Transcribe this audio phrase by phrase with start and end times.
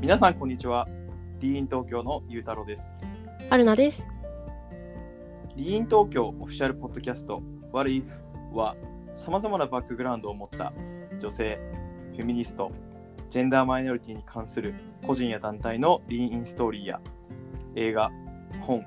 [0.00, 0.88] 皆さんこんにちは。
[1.40, 2.98] リーン東京のゆうたろうです。
[3.50, 4.08] 春菜です。
[5.54, 8.04] リーン東京オフィシャルポッドキャスト What If
[8.54, 8.76] は
[9.12, 10.72] 様々なバックグラウンドを持った
[11.20, 11.60] 女性、
[12.12, 12.72] フェミニスト、
[13.28, 14.74] ジェンダーマイノリティに関する
[15.06, 17.00] 個人や団体のリーンインストーリーや
[17.76, 18.10] 映画、
[18.62, 18.82] 本、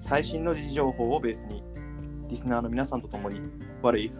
[0.00, 1.62] 最新の時事情報をベースに
[2.28, 3.40] リスナーの皆さんと共に
[3.80, 4.10] What if?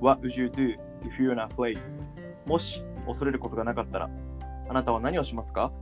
[0.00, 1.80] What would you do if you're not afraid?
[2.46, 4.10] もし恐れることがなかったら
[4.68, 5.72] あなたは何をしますか？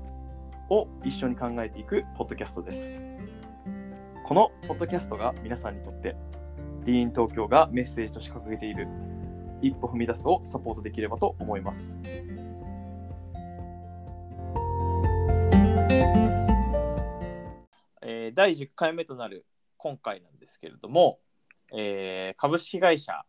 [0.69, 2.93] を一緒に考えていくポッドキャストです。
[4.27, 6.17] このポッドキャストが皆さんにとって、
[6.85, 8.89] ディーン東京がメッセージとして掲げている
[9.61, 12.01] 一歩踏み出すをサポートできればと思います。
[18.03, 19.47] えー第10回目となる
[19.77, 21.21] 今回なんですけれども、
[21.73, 23.23] えー株式会社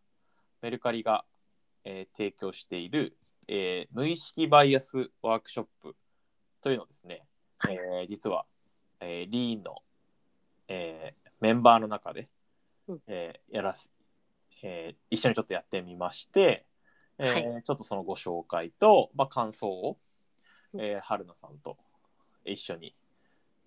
[0.62, 1.24] メルカリが、
[1.84, 3.16] えー提供している、
[3.48, 5.94] えー無意識バイアスワークショップ
[6.60, 7.22] というのをですね、
[7.58, 8.46] はいえー実は、
[9.00, 9.76] えーリーンの、
[10.68, 12.28] えーメンバーの中で、
[12.88, 13.92] うんえーやらす、
[14.62, 16.64] えー一緒にちょっとやってみまして、
[17.18, 19.98] えーはいちょっとそのご紹介と、まあ、感想を、
[20.72, 21.76] うんえー春菜さんと
[22.44, 22.94] 一緒に、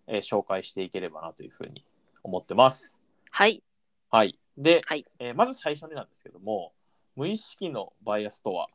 [0.08, 1.86] えー紹介していければなというふうに
[2.24, 2.98] 思ってます。
[3.30, 3.62] はい。
[4.10, 4.40] はい。
[4.58, 6.74] で、はいえーまず最初になんですけども、
[7.16, 8.70] 無意識のバイアスとは、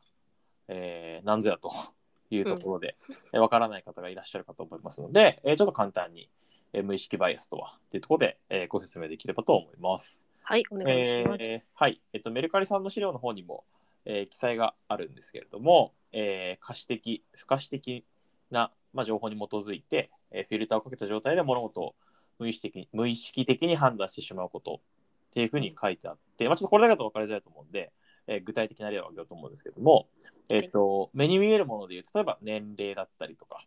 [0.67, 1.71] えー何ぞやと
[2.29, 2.97] いうところで、
[3.33, 6.29] えーわからない方がいらっしゃるかと思いますので、えーちょっと簡単に、
[6.73, 10.21] えー無意識バイアスとはというところで、えーご説明できればと思います。
[10.41, 10.63] はい。
[10.69, 11.43] お願いします。
[11.43, 13.63] えーはい、えっと、メルカリさんの資料の方にも、
[14.05, 18.05] えー記載があるんですけれども、えー可視的、不可視的
[18.51, 21.95] な、まあ、情報に基づいて、えーフィルターをかけた状態で物事を
[22.39, 24.81] 無意識的に無意識的に判断してしまうこと
[25.29, 27.91] っていうふうに書いてあって、まあ、ちょっとこれだけだと分かりづらいと思うんで、
[28.27, 30.07] えー具体的な例を挙げようと思うんですけども、
[30.49, 33.65] えっと目に見えるものでいう例えば年齢だったりとか、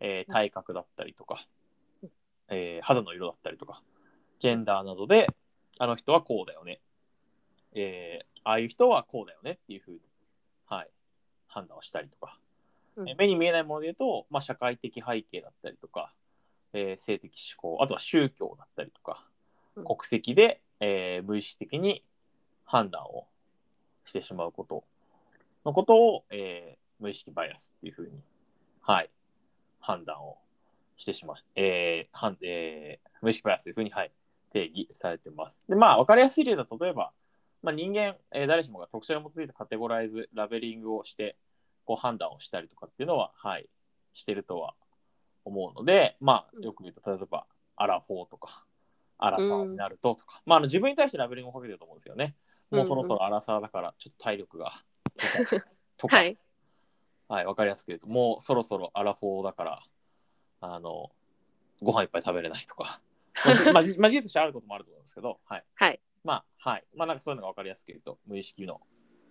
[0.00, 1.46] えー体格だったりとか、
[2.02, 2.10] うん。
[2.50, 3.82] えー肌の色だったりとか、
[4.38, 5.28] ジェンダーなどで、
[5.78, 6.80] あの人はこうだよね。
[7.74, 10.00] えーああいう人はこうだよねっていうふうに、
[10.66, 10.88] はい、
[11.48, 12.38] 判断をしたりとか。
[12.96, 13.08] うん。
[13.08, 16.12] えー目に見えないもので言うと、まあ、社会的背景だったりとか、
[16.72, 19.24] えー性的指向、あとは宗教だったりとか、
[19.76, 19.84] うん。
[19.84, 22.04] 国籍で、えー無意識的に
[22.64, 23.26] 判断を
[24.08, 24.84] してしまうこと。
[25.64, 28.20] のことを、えー無意識バイアスっていうふうに、
[28.80, 29.10] はい、
[29.78, 30.36] 判断を
[30.96, 34.10] してしまう、えー判えー無意識バイアスというふうに、はい、
[34.52, 35.64] 定義されてます。
[35.68, 37.12] で、まあ、わかりやすい例だと、例えば、
[37.62, 41.36] まあ、人間、えー誰しもが特徴に基づいたカテゴライズ、ラベリングをして、
[41.84, 43.68] こう判断をしたりとかっていうのは、はい、
[44.14, 44.74] してるとは
[45.44, 47.46] 思うので、まあ、よく言うと、例えば、
[47.76, 48.64] アラフォーとか、
[49.18, 52.34] アラサーになるととか、まあ、あの自分に対してラベリングをかけてると思うんですよね。
[52.70, 54.72] もうそろそろアラサーだから、ちょっと体力が、
[55.96, 56.38] とか、はい。
[57.28, 59.82] はい、わかりやすく言うと、もうそろそろアラフォーだから、
[60.60, 61.10] あの、
[61.82, 63.00] ご飯いっぱい食べれないとか、
[63.72, 65.64] まあ、じまあ、事実としてあることもあると思うんですけど、はい。
[65.74, 66.00] はい。
[66.24, 66.84] まあ、はい。
[66.94, 68.80] まあ、なんかそういうのがわかりやすく言うと、無意識の、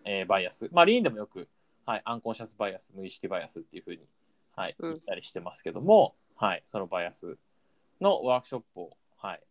[0.05, 0.69] えーバイアス。
[0.71, 1.49] まあ、リーンでもよく、
[1.85, 4.07] はい、アンコンシャスバイアス、無意識バイアスっていうふうに、
[4.55, 7.37] はい、うん言ったりしてますけども、はい、そのバイアス
[7.99, 9.41] のワークショップを、はい、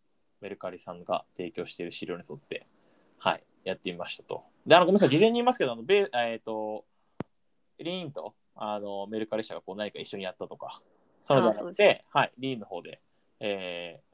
[0.40, 2.66] メルカリさんが提供している資料に沿って、
[3.18, 4.44] はい、やってみましたと。
[4.64, 6.84] で、あの、ごめんなさい、事前に言いますけど、あの、ベえっ、と、
[7.78, 10.80] リーンとあのメルカリ社がこう何か一緒にやったとか、
[11.20, 13.00] そういうのではなくて、はい、リーンの方で、
[13.40, 14.06] えー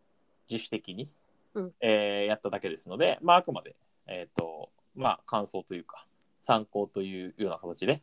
[0.51, 1.09] 自主的に、
[1.55, 3.77] うんえーやっただけですので、まあ、あくまで、
[4.07, 8.03] えっ、と、まあ、感想というか、参考というような形で、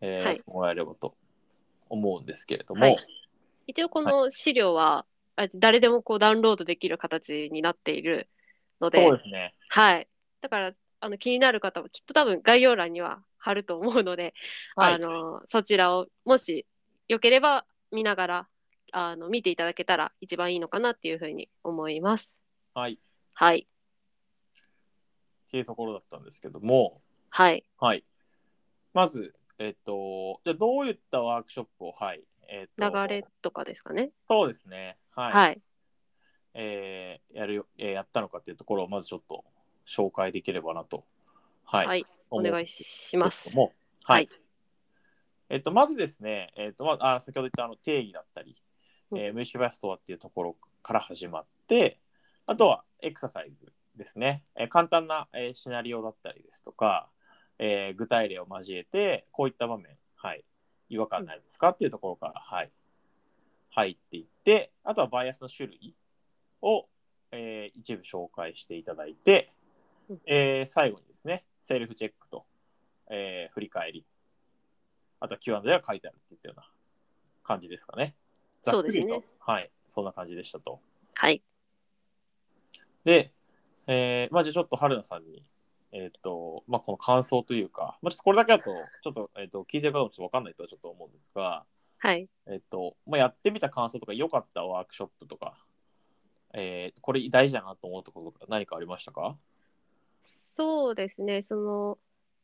[0.00, 1.16] えーはいもらえればと
[1.88, 2.96] 思うんですけれども、はい
[3.66, 5.06] 一応この資料は、
[5.36, 8.28] あ誰でもこうダウンロードできる形になっている
[8.80, 9.54] ので、そうですね。
[9.68, 10.06] はい。
[10.44, 14.34] だから、あの気になる方はきっと多分概要欄には貼ると思うので、
[14.76, 16.66] はいあのそちらをもし
[17.08, 18.48] よければ見ながら
[18.92, 22.30] あの見ていただけたら一番いいのかなっていうふうに思います。
[22.74, 22.98] はい。
[23.32, 23.66] はい。
[25.46, 27.00] っていうところだったんですけども、
[27.30, 27.64] はい。
[27.78, 28.04] はい。
[28.92, 32.22] まず、えっ、と、じゃあどういったワークショップを、はい。
[32.48, 34.10] えっ、と、流れとかですかね。
[34.28, 34.98] そうですね。
[35.12, 35.32] はい。
[35.32, 35.62] はい。
[36.52, 39.44] えーやるよ、えーやったのかっていうところをまずちょっと
[39.86, 41.04] 紹介できればなと。
[41.64, 41.86] はい。
[41.86, 42.06] はい。
[42.30, 43.54] お願いします。
[43.54, 43.72] も
[44.04, 44.28] ははいい。
[45.50, 48.56] えっと、まずですね、えっと、まあ、あ先ほど言ったあの定義だったり、
[49.10, 52.00] うんえー無意識バイアスとはっていうところから始まって、
[52.46, 54.42] あとはエクササイズですね。
[54.56, 57.08] えー簡単な、えーシナリオだったりですとか、
[57.58, 60.44] えー具体例を交えて、こういった場面、はい、
[60.88, 62.70] 違和感ないですかっていうところから、はい、
[63.70, 65.94] 入っていって、あとはバイアスの種類
[66.62, 66.86] を、
[67.32, 69.63] えー一部紹介していただいて、うん
[70.26, 72.44] えー最後にですね、セルフチェックと、
[73.10, 74.04] えー振り返り、
[75.20, 76.68] あとは Q&A が書いてあるっていったような
[77.42, 78.14] 感じですかね。
[78.62, 80.80] そうですねざっくりとはい、そんな感じでしたと。
[81.14, 81.42] はい。
[83.04, 83.32] で、
[83.86, 85.44] えーまあ、じゃあちょっと春菜さんに、
[85.92, 88.70] えっ、と、まあ、この感想というか、まあ、ちょっとこれだけだと、
[89.02, 91.64] ちょっと、えっ、と、聞いてる方もちょっとわかんないとはちょっと思うんですが、
[91.98, 92.28] はい。
[92.46, 95.56] えっ、と、まあ、やってみた感想とか、良かったワークショップとか、
[96.54, 99.36] えーこれ大事だなと思ったこととか何かありましたか？
[100.56, 101.42] そうですね。
[101.42, 101.98] その、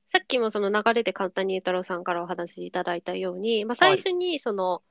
[0.09, 4.83] さっきもその流れで簡単にゆうたろうさんからお話しいただいたように、まあ、最初にその、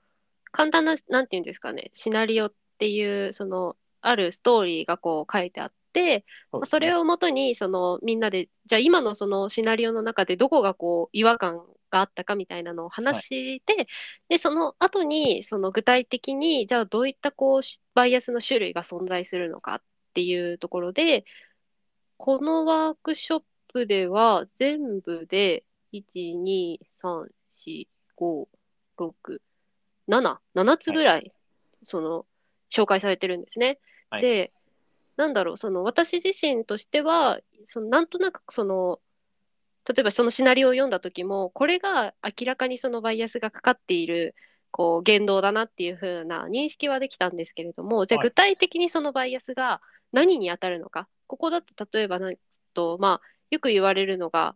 [0.52, 11.58] 簡単な、なんていうんですかね、シナリオっていう、その、あるストーリーがこう書いてあって、まあ、それを、をもとに、その、みんなで、じゃあ今のそのシナリオの中でどこがこう、違和感
[11.92, 13.88] があったかみたいなのを話して、
[14.30, 19.82] で、その後に、その具体的に、じゃあどういったこう、しバイアスの種類が存在するのかっ
[20.14, 21.26] ていうところで、
[22.20, 25.64] このワークショップでは全部で、
[25.94, 27.88] 1、2、3、4、
[28.18, 28.48] 5、
[28.98, 29.42] 6、
[30.10, 31.32] 7、7つぐらい、
[31.82, 32.26] その、
[32.70, 33.80] 紹介されてるんですね。
[34.10, 34.52] はいで、
[35.16, 39.00] なんだろう、その私自身としては、そのなんとなくその、
[39.88, 44.36] 例えばそのシナリオを読んだ時も、これが明らかにそのバイアスがかかっている、
[44.72, 49.82] こう、言動だなっていう風な認識はできたんですけれども、じゃあはい具体的にそのバイアスが
[50.12, 52.36] 何に当たるのか、ここだと例えばなん
[52.74, 54.56] と、まあ、よく言われるのが、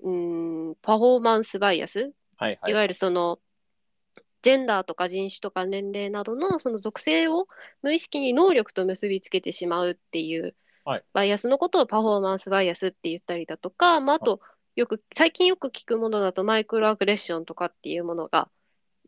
[0.00, 2.72] うーん、パフォーマンスバイアス、はいはい。
[2.72, 3.38] いわゆるその、
[4.42, 7.46] ジェンダーとか人種とか年齢などのその属性を
[7.82, 11.04] 無意識に能力と結びつけてしまうっていうはい。
[11.12, 14.40] バイアスのことをパフォーマンスバイアスって言ったりだとか、まあ、あと、
[14.74, 18.48] よく、最近よく聞くものだとマイクロアグレッションとかっていうものが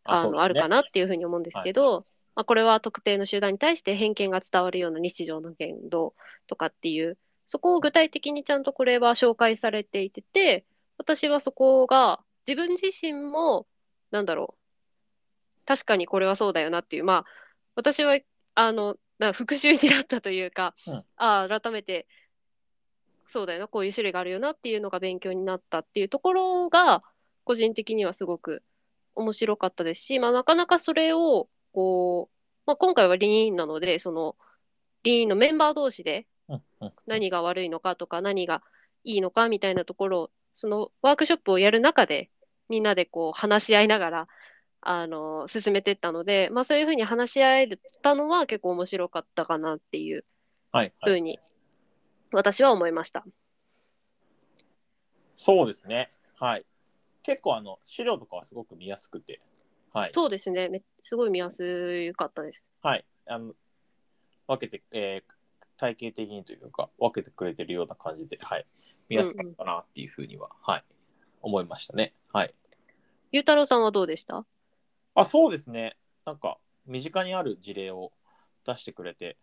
[0.05, 0.39] あの、ね。
[0.39, 6.15] あるかなっていうふうに思うんですけど、まあ、これは特定の集団に対して偏見が伝わるような日常の言動
[6.47, 7.19] とかっていう、
[7.49, 10.65] そこを具体的にちゃんとこれは紹介されていてて、
[10.97, 13.67] 私はそこが自分自身も、
[14.11, 17.25] なんだろう、確かにこれはそうだよなっていう、まあ、
[17.75, 18.19] 私は、
[18.55, 21.05] あの、な復習になったというか、うん。
[21.17, 22.07] ああ、改めて、
[23.29, 27.03] そうだよな、こういう種類があるよなっていうのが勉強になったっていうところが、
[27.45, 28.63] 個人的にはすごく
[29.15, 32.37] 面白かったですし、まあ、なかなかそれを、こう、
[32.67, 34.37] まあ、今回はリーンなので、その、
[35.03, 36.27] リーンのメンバー同士で
[37.07, 38.63] 何が悪いのかとか、何が
[39.05, 42.31] いいのかみたいなところを、そのワークショップをやる中で、
[42.69, 44.29] みんなでこう話し合いながら、
[44.81, 47.69] あの、進めていったので、まあそういうふうに話し合え
[48.03, 50.25] たのは結構面白かったかなっていう
[50.73, 51.41] はいはいふうに、
[52.33, 53.25] 私は思いました。
[55.37, 56.11] そうですね。
[56.39, 56.65] はい。
[57.23, 59.41] 結構あの資料とかはすごく見やすくて、
[59.93, 60.13] はい。
[60.13, 60.69] そうですね。
[60.69, 62.63] めすごい見やすかったです。
[62.83, 63.05] はい。
[63.27, 63.55] あの
[64.47, 65.33] 分けて、えー
[65.79, 68.67] 体系的にというか、分けてくれてるような感じで、はい。
[69.09, 70.85] 見やすかったなっていうふうには、はい。
[71.41, 72.15] 思いましたね。
[72.33, 72.55] はい。
[73.33, 74.47] ゆうたろうさんはどうでした？
[75.15, 75.97] あ、そうですね。
[76.25, 78.13] なんか、身近にある事例を
[78.65, 79.39] 出してくれて、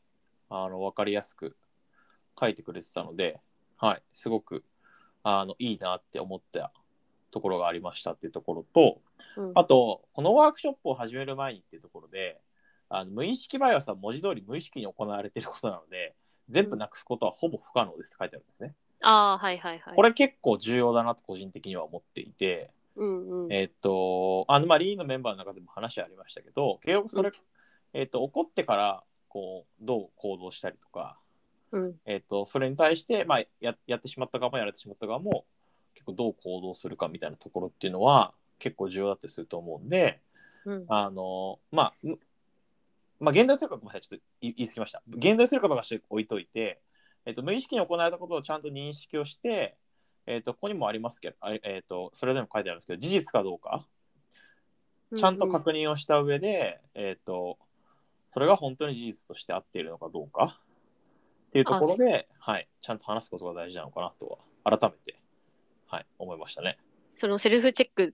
[0.50, 1.58] あの、分かりやすく
[2.40, 3.42] 書いてくれてたので、
[3.76, 4.04] はい。
[4.14, 4.64] すごく、
[5.24, 6.72] あの、いいなって思った
[7.32, 9.02] ところがありましたっていうところと、
[9.38, 12.40] うんあと、このワークショップを始める前にっていうところで、
[12.90, 16.16] あの無意識バイアスは文字通り無意識に行われていることなので、
[16.50, 18.74] 全部なくすことはほぼ不可能ですって書いてあるんですね。
[19.02, 19.96] ああ、はいはいはい。
[19.96, 23.54] これ結構重要だなと個人的には思っていて、うんうん。
[23.54, 27.36] えっと、あの、まあ、リーンのメンバーの中でも話ありましたけど、結局それ、うん
[27.94, 31.18] えっと、怒ってから、こう、どう行動したりとか、
[31.72, 35.46] うんえっと、それに対して、まあ、ややってしまった側もやられてしまった側も、
[35.94, 40.22] 結構どう行動するかみたいなところっていうのは、結構重要だったりすると思うんで、
[40.66, 40.86] うん。
[40.88, 42.20] あの、まあ、む
[43.20, 45.04] まあ、現代するかごめんなさい、ちょっと言い過ぎました。
[45.10, 46.82] 現代するかとかして置いといて、
[47.26, 49.78] えっと、無意識に行われたことをちゃんと認識をして、
[50.26, 53.86] えっと、ここにもありますけど、あえっと、それでも書いてあるんですけど、事実かどうか、
[55.16, 57.58] ちゃんとう確認をした上で、えっと、
[58.30, 60.62] それが本当に事実として合っているのかどうか
[61.50, 65.16] っていうところで、はい、ちゃんと話すことが大事なのかなとは、改めて、
[65.90, 66.78] はい、思いましたね。
[67.18, 68.14] そのセルフチェック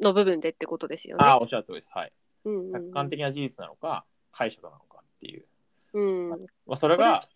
[0.00, 1.24] の部分でってことですよね。
[1.24, 1.90] ああ、おっしゃる通りです。
[1.92, 2.12] はい。
[2.44, 5.44] うんうんうん客観的な事実なのか、解釈なのかっていう。
[5.92, 6.36] うんま
[6.72, 7.26] あ、それが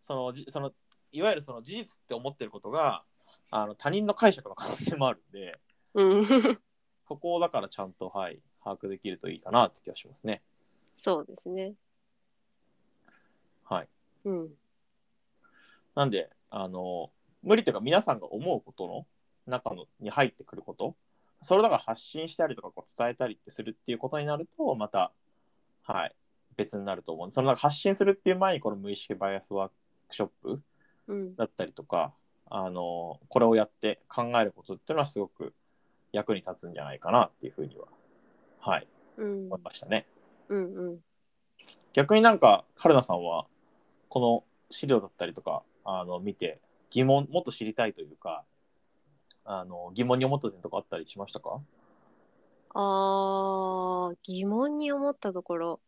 [0.00, 0.72] そのじその
[1.12, 3.04] いわゆるその事実って思ってることが
[3.50, 5.58] あの他人の解釈の可能性もあるんで
[5.94, 6.26] うん。
[7.06, 10.42] そこをだからちゃんと、はい、把握できるといいかなって気がしますね。
[10.98, 11.74] そうですね。
[13.64, 13.88] はい、
[14.24, 14.54] うん。
[15.94, 17.12] なんであの
[17.42, 19.06] 無理というか皆さんが思うことの
[19.46, 20.94] 中のに入ってくること
[21.40, 25.12] それをだから発信したりとかこう伝えたりってするっていうことになるとまた、
[25.82, 26.14] はい、
[26.56, 29.70] 別になると思うそのなんか発信するっていう前にこの無意識バイアスワー
[30.08, 30.62] クショップ
[31.08, 31.36] うん。
[31.36, 32.12] だったりとか、
[32.50, 35.54] あの、これをやって考えることっていうのはすごく
[36.12, 37.86] 役に立つんじゃないかなっていうふうには、
[38.60, 40.06] はい、うん思いましたね。
[40.48, 40.98] うんうん
[41.94, 43.46] 逆になんか、カルナさんは、
[44.08, 46.58] この資料だったりとか、あの、見て、
[46.88, 48.44] 疑問、もっと知りたいというか、
[49.44, 51.60] あの、疑問に思った点とかあったりしましたか？
[52.74, 55.80] あー、疑問に思ったところ。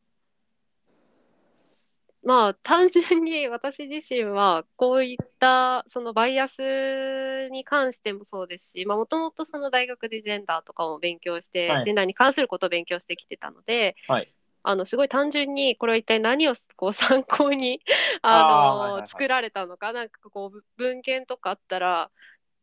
[2.27, 14.29] まあ、単純に私自身は、こういった、そのバイアスに関してもそうですし、まあ、もともとその大学でジェンダーとかも勉強して、はいジェンダーに関することを勉強してきてたので、はい。
[14.63, 17.83] あの、すごい単純に、これは一体何をこう参考に、
[18.23, 22.11] あの、はいはいはい作られたのか、なんかこう、文献とかあったら、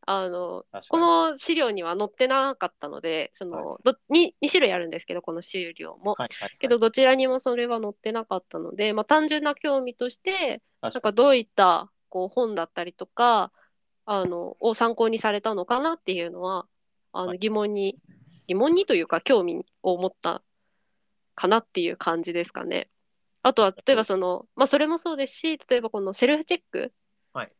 [0.05, 0.97] あの、こ。
[0.97, 6.15] の資料には載ってなかったので、その、どに2種類あるんですけど、この資料も。
[6.17, 13.51] はいはいはいけど、どちらにもそれは載ってなかったので、まあ、単純な興味として、なん確かかどういったこう本だったりとか、
[14.05, 16.67] あの、を参考にされたのかなっていうのは、
[17.13, 17.99] あのはい疑問に、
[18.47, 20.41] 疑問にというか、興味を持った
[21.35, 22.89] かなっていう感じですかね。
[23.43, 26.91] あとは、例えばその、まあ、それもそうですし、例えばこのセルフチェック
[27.33, 27.51] はい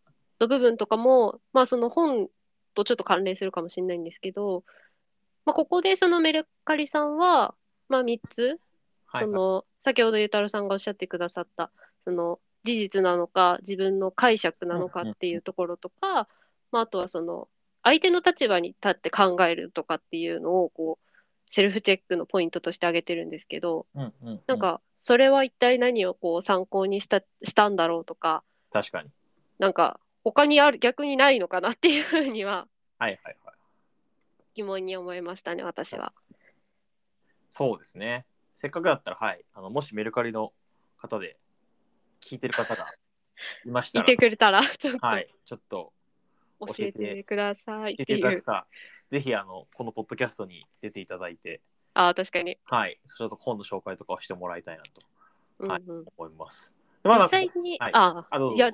[0.42, 2.28] の部分とかも、まあ、その本
[2.74, 4.64] とちょっと関連するかもしれないんですけど、
[5.46, 7.56] まあ、ここでそのメルカリさんは、
[7.90, 8.58] まあ、3つ、はい
[9.06, 9.24] はい。
[9.26, 11.72] その、先ほどゆうたろうさんがおっしゃってくださった、
[12.06, 16.28] その、事実なのか、自分の解釈なのかっていうところとか、
[16.72, 17.50] まあ、あとはその、
[17.84, 24.42] 相手の立場に立って考えるとかっていうのを、こう、セルフチェックのポイントとして挙げてるんですけど、うんうんうん。
[24.48, 29.10] なんか、それは一体何をこう参考にした、したんだろうとか、確かに。
[29.58, 32.68] なんか、他にある、逆にないのかなっていうふうには
[33.00, 33.56] はいはいはい。
[34.54, 36.14] 疑問に思いましたね、私は。
[37.50, 38.26] そうですね。
[38.56, 39.44] せっかくだったら、はい。
[39.54, 40.54] あのもしメルカリの
[40.98, 41.38] 方で
[42.22, 42.86] 聞いてる方が
[43.66, 45.28] いましたら、いてくれたら、ちょっとはい。
[45.46, 45.94] ちょっと
[46.60, 48.18] 教えてくださいっ聞いていう。
[48.18, 48.68] ていただくか、
[49.10, 51.62] ぜひあのこのポッドキャストに出ていただいて、
[51.94, 52.58] ああ、確かに。
[52.64, 53.00] はい。
[53.18, 56.06] ちょっと本の紹介とかをしてもらいたいなとはいうんうん。
[56.18, 56.74] 思います。
[57.04, 58.70] でまあ、なんか実際に、はいああどうぞ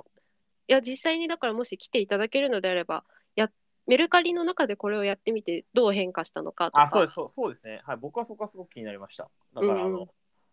[0.67, 3.03] いや、実際にだからもし来ていただけるのであれば、
[3.35, 3.49] や、
[3.85, 6.83] メルカリの中でこれをやってみてどう変化したのかとか。
[6.83, 7.81] あ、そうです、そうそうですね。
[7.85, 7.97] はい。
[7.97, 9.29] 僕はそこはすごく気になりました。
[9.55, 10.07] だから、あの、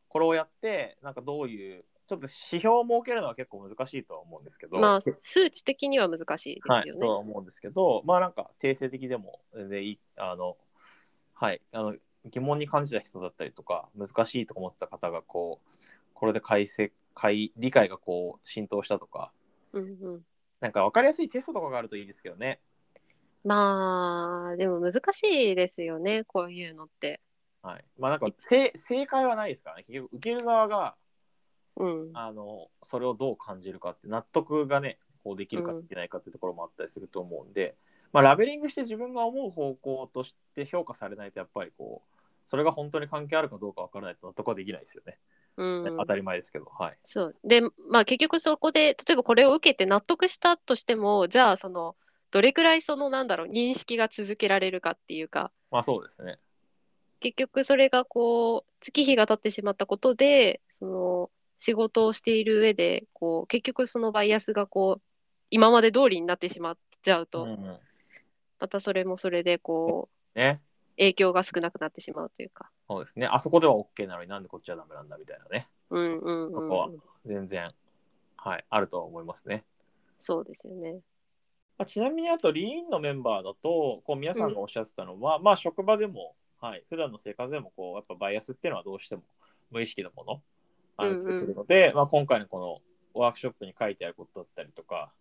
[0.09, 7.31] これをやって、なんかどういう、ちょっと指標を設けるのは結構難しいとは思うんですけど、まあ、数値的には難しいですはい、よとはね。
[7.31, 10.59] 思うんですけど、まあなんか定性的でも全然いい、あの、
[11.33, 15.79] はい、あの疑問に感じた人だったりとか、難しいと思ってた方が、こう、
[16.13, 19.33] これで解析、解理解がこう浸透したとか、
[19.75, 20.23] うんうん。
[20.61, 22.61] なんか分かりやすいテストとかがあるといいですけどね。
[23.45, 27.21] まあ、でも難しいですよね、こういうのって。
[27.63, 27.85] はい。
[27.99, 29.85] まあなんか正正解はないですからね。
[29.87, 30.97] 結局受ける側が、
[31.77, 32.11] うん。
[32.15, 37.77] あの、それをどう感じるかって、納得がね、こうできるかできないかってところもあったりすると思うんで、
[38.13, 45.19] まあラベリングして自分が思う方向として評価されないと、やっぱりこう、それが本当に関係あるかどうか分からないと納得はできないですよね。
[45.57, 46.99] うん当たり前ですけど、はい。
[47.05, 47.35] そう。
[47.45, 51.97] で、まあ結局そこで、例えばこれを受けて納得したとしても、じゃあその、
[52.31, 56.39] どれくらいその、なんだろう、認識が続けられるかっていうか、まあそうですね。
[57.21, 61.31] 結局それがこう、月日が経ってしまったことで、その、
[61.61, 65.03] 仕事をしている上で、こう、結局そのバイアスがこう、
[65.51, 67.79] 今まで通りになってしまっちゃううんと、うん、
[68.61, 70.61] またそれもそれでこう、ね。
[70.97, 72.71] 影響が少なくなってしまうというか。
[72.89, 73.27] そうですね。
[73.27, 75.69] あそこでは OK なのになんでこっちはダメなんだみたいなね。
[75.91, 77.03] うんうんうんそこはうん。
[77.27, 77.73] 全然、
[78.37, 79.65] はい、あるとは思いますね。
[80.21, 81.01] そうですよね。
[81.77, 89.23] まあ、ちなみにあと、リーンのメンバーだと、こう皆さんがおっしゃってたのは、まあ職場でも、はい、普段の生活でも、こう、やっぱバイアスっていうのはどうしても
[89.71, 90.43] 無意識なもの、
[90.97, 92.83] あるうんうんくるので、まあ今回のこ
[93.15, 95.13] のワークショップに書いてあることだったりとか、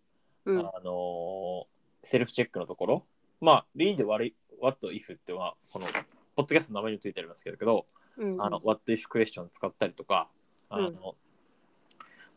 [0.44, 0.58] うん。
[0.60, 3.06] あのーセルフチェックのところ、
[3.40, 6.02] まあ、リーンで悪い、What if っては、この、ポッ
[6.36, 10.28] ドキャストの名前についてありますけど、うんあの、What if クエスチョン使ったりとか、
[10.68, 10.94] あの、うん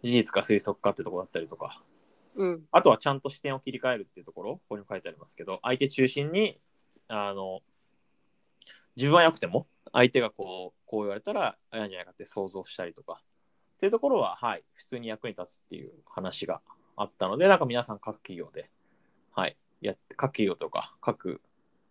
[0.04, 1.82] 事実か推測かってところだったりとか、
[2.36, 2.64] うん。
[2.72, 6.60] あとはちゃんと視点を切り替えるっていうところ、ここにも書いてありますけど、相手中心に、
[7.08, 7.62] あの、
[8.96, 13.22] 自分は良くても、相手がこう、こう言われたら、あやんじゃないかって想像したりとか、
[13.76, 16.62] っていうところは、はい、普通に役に立つっていう話が
[16.96, 18.70] あったので、なんか皆さん各企業で、
[19.32, 21.42] はい、やって、各企業とか、各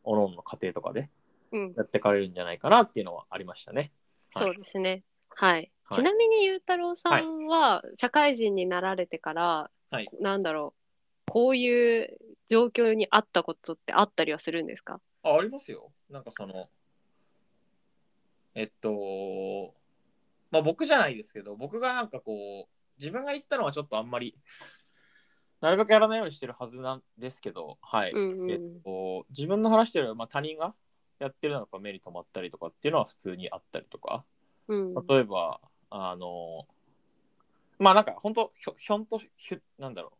[0.06, 1.10] 各々の家庭とかで
[1.50, 1.74] うん。
[1.76, 3.92] やってかれるんじゃないかなっていうのはありましたね。
[4.32, 5.02] はいそうですね。
[5.30, 5.70] はい。
[5.84, 10.74] はいちなみに、ゆうたろうさんは、社会人になられてから、はいなんだろ
[11.28, 15.00] う、こういう状況にあったことってあったりはするんですか？
[15.22, 15.92] あ、ありますよ。
[16.08, 16.68] なんかその、
[18.54, 19.74] えっと、
[20.50, 24.36] まあ僕じゃないですけど、僕がなんかこう、自分が言ったのはちょっとあんまり、
[25.60, 28.12] なるべくやらないようにしてるはずなんですけど、はい。
[28.12, 30.74] うんうんえっと、自分の話してる、まあ、他人が
[31.18, 34.24] やってるのがやっぱ目に留まったりとかっていうのは普通にあったりとか、
[34.68, 34.94] うん。
[35.06, 35.60] 例えば、
[35.90, 36.66] あの、
[37.78, 40.12] まあなんか本当ひょひょんとひゅ、なんだろう、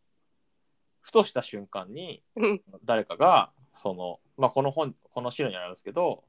[1.03, 2.63] ふとした瞬間にうん。
[2.85, 6.25] 誰かが、その、まあこの本、この資料にあるんですけど、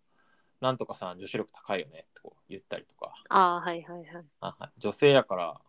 [0.62, 4.26] なんとかさん女子力高いよねってこう言ったりとか、ああ、はいはいはい。
[4.42, 5.62] あはい女性やから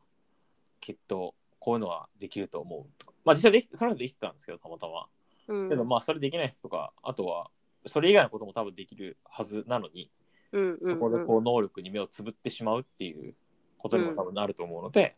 [0.80, 5.06] きっとこういうのはできると思うとか、まあ実際できその人できてたんですけど、たまたま。
[5.48, 5.68] うん。
[5.68, 7.50] けどまあそれできない人とか、あとは
[7.86, 10.10] それ以外のことも多分できるはずなのに、
[10.52, 13.34] うんうん、そこでこう能力に目をつぶってしまうっていう
[13.78, 15.16] ことにも多分なると思うので、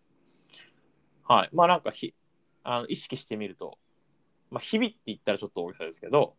[1.24, 1.50] はい。
[1.52, 2.14] まあなんかひ
[2.62, 3.78] あの意識してみると、
[4.50, 6.34] まあ日々って言ったらちょっと大げさですけど、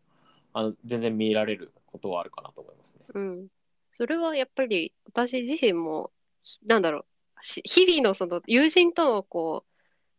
[0.52, 3.04] あの全然見られることはあるかなと思いますね。
[3.14, 3.46] うん。
[3.94, 6.10] それはやっぱり私自身も、
[6.42, 7.04] ひなんだろう、
[7.44, 9.71] し日々のその友人とのこう、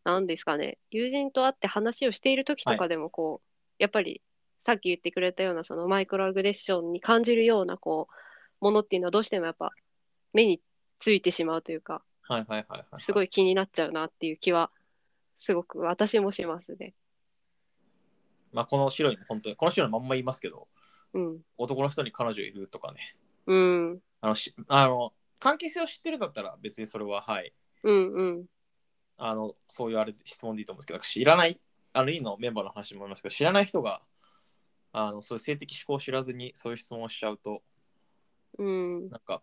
[0.03, 3.47] なんですかね、友人と会って話をしている時とかでもこう、
[3.79, 4.21] やっぱり
[4.65, 9.71] さっき言ってくれたようなそのマイクロアグレッションに感じるようなこう、ものっていうのはどうしてもやっぱ
[10.33, 10.61] 目に
[10.99, 13.01] ついてしまうというか、はいはいはいはい。
[13.01, 14.71] すごい気になっちゃうなっていう気は、
[15.37, 16.93] すごく私もしますね。
[18.53, 20.67] まあこの白にも本当に、この白にまんま言いますけど、
[21.13, 21.41] うん。
[21.57, 23.15] 男の人に彼女いるとかね、
[23.47, 23.99] うん。
[24.21, 28.45] あの、しあの関係性を知ってるんだったら別にそれははい、うんうん。
[29.17, 31.59] あの、そういうあれ質問でいいと思うんですけど、知らない、
[31.93, 34.01] あの、いいのメンバーの話もありますけど、知らない人が、
[34.91, 37.61] あの、そういう性的思考を知らずにそういう質問をしちゃうと、
[38.57, 39.09] うん。
[39.09, 39.41] なんか、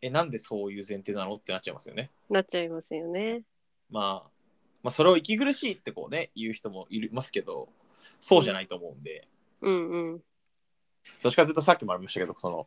[0.00, 2.10] え、なんでそういう前提なのってなっちゃいますよね。
[2.30, 3.42] なっちゃいますよね。
[3.90, 4.30] まあ、
[4.82, 7.68] まあ、それを息苦しいってこうね、言う人もいますけど、
[8.20, 9.26] そうじゃないと思うんで、
[9.60, 10.22] うんうん。
[11.22, 12.66] どっちかというとさっきもありましたけど、その、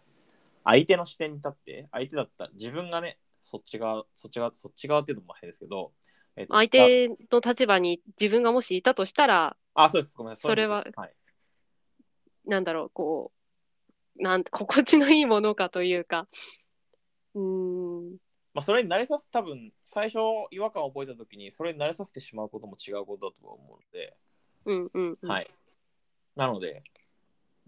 [0.63, 5.91] 相手の視点に立って、相手だったら自分がね、そっち側、そっち側、そっち側っていうのも変ですけど、
[6.35, 10.15] えっと相手の立場に自分がもしいたとしたら、あ、そうです。
[10.15, 10.51] ごめんなさい。
[10.51, 11.13] それははい、
[12.45, 13.31] なんだろう、こ
[14.17, 16.27] う、なん 心地のいいものかというか、
[17.33, 18.11] うーん、
[18.53, 20.19] まあ、それに慣れさせ、多分最初
[20.51, 24.17] 違和感を覚えたときに、それに慣れさせてしまうことも違うことだと思うので、
[24.65, 25.29] うんうんうん。
[25.29, 25.47] はい。
[26.35, 26.83] なので、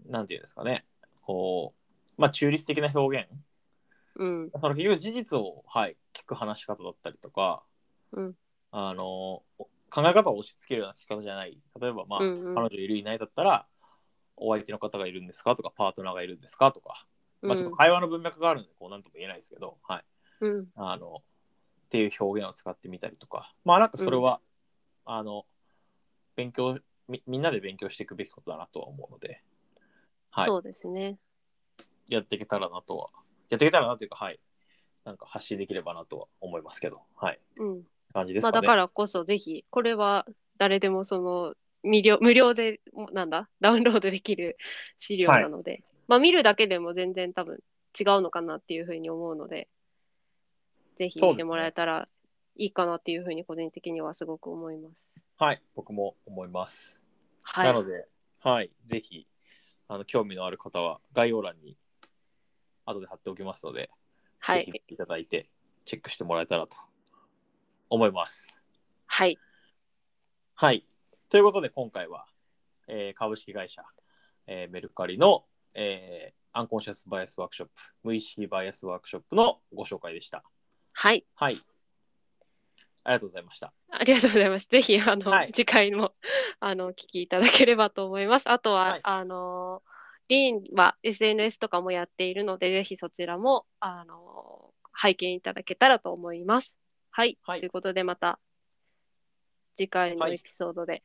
[0.06, 0.84] なんていうんですかね、
[1.22, 1.74] こ
[2.18, 3.30] う、まあ、中立的な表現、
[4.16, 4.50] うん。
[4.56, 7.62] その結局事実を、はい、聞く話し方だったりとか、
[8.12, 8.36] うん
[8.76, 9.44] あの、
[9.88, 11.56] 考え方を押し付けるような聞き方じゃない。
[11.80, 12.54] 例えば、まあ、うんうん。
[12.56, 13.68] 彼女いるいないだったら、
[14.36, 17.06] お相手の方がいるんですかとか、パートナーがいるんですかとか、
[17.40, 20.04] まあ、ちょっと会話の文脈があるので、こう、なんとも言えないですけど、はい。
[20.40, 20.66] うん。
[20.74, 24.40] あの、っていう表現を使ってみたりとか、まあなんかそれは、
[25.04, 25.46] あの、
[26.34, 29.40] 勉強み、みんなで勉強していくべきことだなとは思うので、
[30.30, 31.18] はい、そうですね。
[32.08, 33.10] やっていけたらなとは、
[33.50, 34.40] やっていけたらなというか、はい、
[35.04, 37.82] なんか発信できればなとは思いますけど、はい、うん。
[38.14, 38.66] 感じですまあかね。
[38.66, 40.24] だからこそぜひ、これは
[40.56, 42.80] 誰でもその無料無料で、
[43.12, 44.56] なんだ、ダウンロードできる
[44.98, 47.58] 資料なので、まあ見るだけでも全然多分
[47.98, 49.68] 違うのかなっていうふうに思うので、
[50.96, 52.08] ぜひ見てもらえたら
[52.56, 54.94] いいかなっていうふうに個人的にはすごく思います。
[55.36, 56.98] はい、僕も思います。
[57.42, 57.66] はい。
[57.66, 58.06] なので、
[58.40, 59.26] はい、ぜひ、
[59.88, 61.76] あの、興味のある方は概要欄に
[62.86, 63.90] 後で貼っておきますので、
[64.38, 64.66] はい。
[64.66, 65.48] ぜひいただいて
[65.84, 66.76] チェックしてもらえたらと
[67.90, 68.60] 思います。
[69.06, 69.38] はい。
[70.54, 70.86] はい。
[71.28, 72.26] ということで、今回は、
[72.86, 73.84] えー株式会社、
[74.46, 75.44] えーメルカリの、
[75.74, 77.72] えーアンコンシャスバイアスワークショップ、
[78.04, 80.44] 無意識バイアスワークショップのご紹介でした。
[80.92, 81.26] はい。
[81.34, 81.64] はい。
[83.02, 83.72] ありがとうございました。
[83.90, 84.68] ありがとうございます。
[84.68, 86.14] ぜひ、あの、はい次回も、
[86.60, 88.48] あの、お聞きいただければと思います。
[88.48, 89.82] あとは、はいあの、
[90.28, 96.72] リーンは SNS とかもやっているので、ぜひそちらも、あの、拝見いただけたらと思います。
[97.16, 97.38] はい。
[97.42, 98.40] はいということで、また、
[99.76, 101.04] 次回のはいエピソードで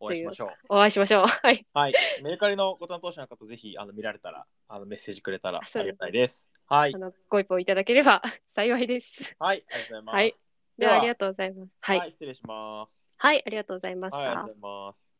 [0.00, 0.48] お会いしましょう。
[0.70, 1.26] お会いしましょう。
[1.44, 1.66] はい。
[1.74, 1.94] はい。
[2.22, 6.48] メルカリのご担当者の方、ぜひあの見られたらあのメッセージくれたらありがたいです。
[6.68, 6.98] はいあ。
[6.98, 8.22] の、ご一報いただければ
[8.56, 9.36] 幸いです。
[9.38, 9.62] はい。
[9.70, 10.14] ありがとうございます。
[10.14, 10.34] はい
[10.78, 11.70] ではありがとうございます。
[11.80, 11.98] はい。
[11.98, 12.12] はい。
[12.12, 13.10] 失礼します。
[13.16, 14.26] はい、ありがとうございましはい。
[14.26, 14.54] ありがたとう。
[14.54, 15.17] ございます。